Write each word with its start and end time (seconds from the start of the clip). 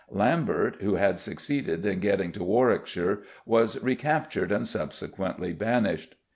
Lambert, 0.09 0.77
who 0.81 0.95
had 0.95 1.19
succeeded 1.19 1.85
in 1.85 1.99
getting 1.99 2.31
to 2.31 2.43
Warwickshire, 2.43 3.19
was 3.45 3.79
recaptured 3.83 4.51
and 4.51 4.67
subsequently 4.67 5.53
banished. 5.53 6.15